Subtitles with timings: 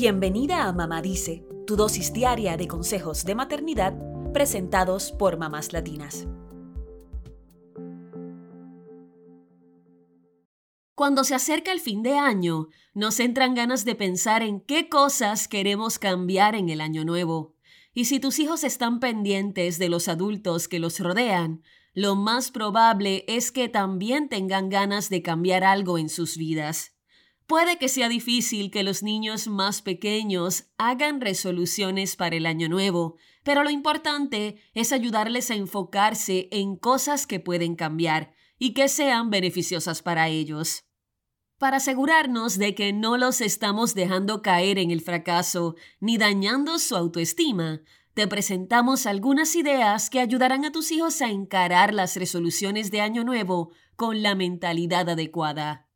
[0.00, 3.98] Bienvenida a Mamá Dice, tu dosis diaria de consejos de maternidad
[4.32, 6.28] presentados por mamás latinas.
[10.94, 15.48] Cuando se acerca el fin de año, nos entran ganas de pensar en qué cosas
[15.48, 17.56] queremos cambiar en el año nuevo.
[17.92, 23.24] Y si tus hijos están pendientes de los adultos que los rodean, lo más probable
[23.26, 26.97] es que también tengan ganas de cambiar algo en sus vidas.
[27.48, 33.16] Puede que sea difícil que los niños más pequeños hagan resoluciones para el año nuevo,
[33.42, 39.30] pero lo importante es ayudarles a enfocarse en cosas que pueden cambiar y que sean
[39.30, 40.84] beneficiosas para ellos.
[41.56, 46.96] Para asegurarnos de que no los estamos dejando caer en el fracaso ni dañando su
[46.96, 47.80] autoestima,
[48.12, 53.24] te presentamos algunas ideas que ayudarán a tus hijos a encarar las resoluciones de Año
[53.24, 55.88] Nuevo con la mentalidad adecuada.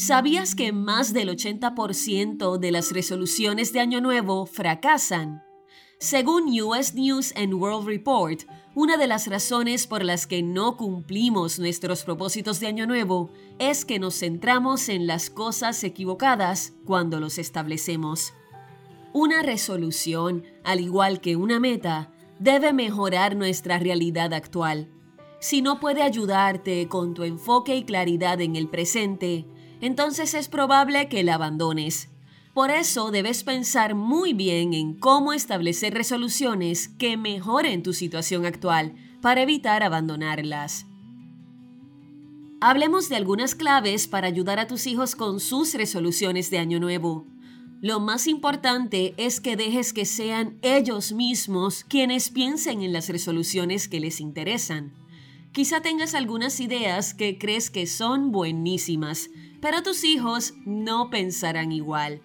[0.00, 5.42] ¿Sabías que más del 80% de las resoluciones de Año Nuevo fracasan?
[5.98, 11.58] Según US News and World Report, una de las razones por las que no cumplimos
[11.58, 17.36] nuestros propósitos de Año Nuevo es que nos centramos en las cosas equivocadas cuando los
[17.36, 18.32] establecemos.
[19.12, 24.88] Una resolución, al igual que una meta, debe mejorar nuestra realidad actual.
[25.40, 29.46] Si no puede ayudarte con tu enfoque y claridad en el presente,
[29.80, 32.08] entonces es probable que la abandones.
[32.54, 38.94] Por eso debes pensar muy bien en cómo establecer resoluciones que mejoren tu situación actual
[39.22, 40.86] para evitar abandonarlas.
[42.60, 47.26] Hablemos de algunas claves para ayudar a tus hijos con sus resoluciones de año nuevo.
[47.80, 53.88] Lo más importante es que dejes que sean ellos mismos quienes piensen en las resoluciones
[53.88, 54.99] que les interesan.
[55.52, 62.22] Quizá tengas algunas ideas que crees que son buenísimas, pero tus hijos no pensarán igual.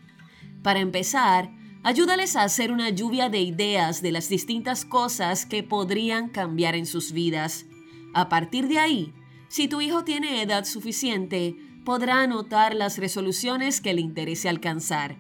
[0.62, 1.52] Para empezar,
[1.84, 6.86] ayúdales a hacer una lluvia de ideas de las distintas cosas que podrían cambiar en
[6.86, 7.66] sus vidas.
[8.14, 9.14] A partir de ahí,
[9.48, 15.18] si tu hijo tiene edad suficiente, podrá anotar las resoluciones que le interese alcanzar.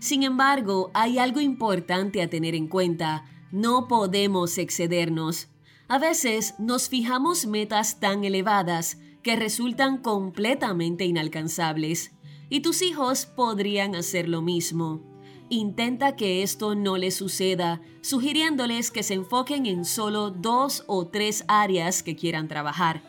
[0.00, 3.24] Sin embargo, hay algo importante a tener en cuenta.
[3.52, 5.48] No podemos excedernos.
[5.86, 12.12] A veces nos fijamos metas tan elevadas que resultan completamente inalcanzables.
[12.48, 15.02] Y tus hijos podrían hacer lo mismo.
[15.50, 21.44] Intenta que esto no les suceda, sugiriéndoles que se enfoquen en solo dos o tres
[21.48, 23.02] áreas que quieran trabajar.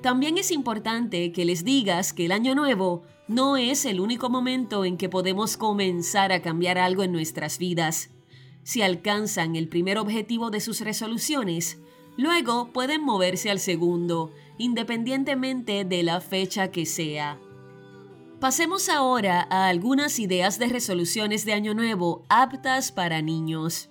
[0.00, 4.84] También es importante que les digas que el año nuevo no es el único momento
[4.84, 8.10] en que podemos comenzar a cambiar algo en nuestras vidas.
[8.62, 11.78] Si alcanzan el primer objetivo de sus resoluciones,
[12.16, 17.38] luego pueden moverse al segundo independientemente de la fecha que sea.
[18.40, 23.90] Pasemos ahora a algunas ideas de resoluciones de Año Nuevo aptas para niños.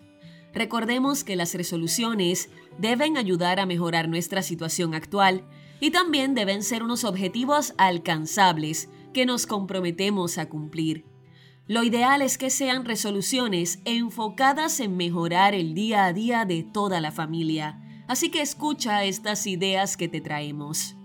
[0.54, 5.44] Recordemos que las resoluciones deben ayudar a mejorar nuestra situación actual
[5.80, 11.06] y también deben ser unos objetivos alcanzables que nos comprometemos a cumplir.
[11.70, 17.00] Lo ideal es que sean resoluciones enfocadas en mejorar el día a día de toda
[17.00, 20.96] la familia Así que escucha estas ideas que te traemos.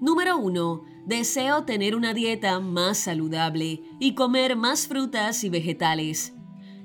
[0.00, 0.84] Número 1.
[1.04, 6.32] Deseo tener una dieta más saludable y comer más frutas y vegetales.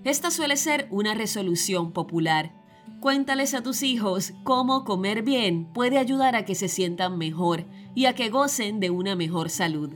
[0.03, 2.51] Esta suele ser una resolución popular.
[2.99, 8.07] Cuéntales a tus hijos cómo comer bien puede ayudar a que se sientan mejor y
[8.07, 9.91] a que gocen de una mejor salud.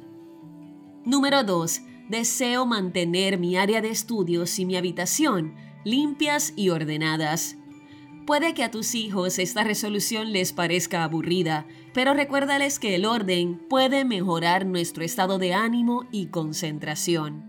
[1.04, 1.82] Número 2.
[2.12, 5.56] Deseo mantener mi área de estudios y mi habitación
[5.86, 7.56] limpias y ordenadas.
[8.28, 13.62] Puede que a tus hijos esta resolución les parezca aburrida, pero recuérdales que el orden
[13.70, 17.46] puede mejorar nuestro estado de ánimo y concentración.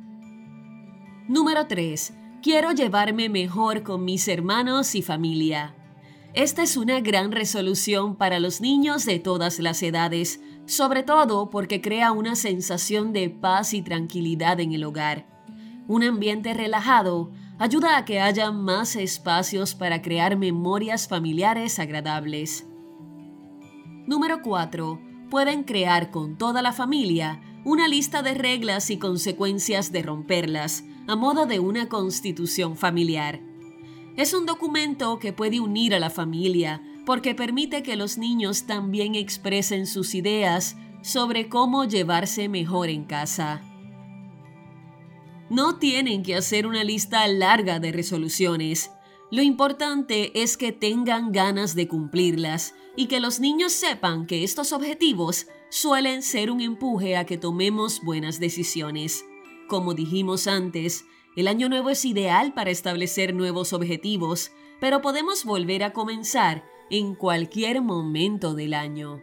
[1.27, 2.15] Número 3.
[2.41, 5.75] Quiero llevarme mejor con mis hermanos y familia.
[6.35, 11.83] Esta es una gran resolución para los niños de todas las edades, sobre todo porque
[11.83, 15.27] crea una sensación de paz y tranquilidad en el hogar.
[15.89, 22.67] Un ambiente relajado ayuda a que haya más espacios para crear memorias familiares agradables.
[24.07, 25.01] Número 4.
[25.29, 31.15] Pueden crear con toda la familia una lista de reglas y consecuencias de romperlas, a
[31.15, 33.52] modo de una constitución familiar.
[34.17, 39.15] Es un documento que puede unir a la familia porque permite que los niños también
[39.15, 43.63] expresen sus ideas sobre cómo llevarse mejor en casa.
[45.49, 48.91] No tienen que hacer una lista larga de resoluciones.
[49.31, 54.73] Lo importante es que tengan ganas de cumplirlas y que los niños sepan que estos
[54.73, 59.25] objetivos suelen ser un empuje a que tomemos buenas decisiones.
[59.69, 65.83] Como dijimos antes, el año nuevo es ideal para establecer nuevos objetivos, pero podemos volver
[65.83, 69.23] a comenzar en cualquier momento del año.